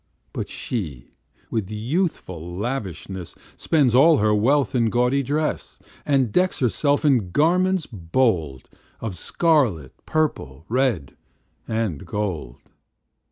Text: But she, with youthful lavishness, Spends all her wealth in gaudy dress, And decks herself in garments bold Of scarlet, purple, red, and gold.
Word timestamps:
But 0.33 0.49
she, 0.49 1.11
with 1.51 1.69
youthful 1.69 2.57
lavishness, 2.57 3.35
Spends 3.55 3.93
all 3.93 4.17
her 4.17 4.33
wealth 4.33 4.73
in 4.73 4.89
gaudy 4.89 5.21
dress, 5.21 5.77
And 6.07 6.31
decks 6.31 6.57
herself 6.57 7.05
in 7.05 7.29
garments 7.29 7.85
bold 7.85 8.67
Of 8.99 9.15
scarlet, 9.15 9.93
purple, 10.07 10.65
red, 10.67 11.15
and 11.67 12.03
gold. 12.03 12.55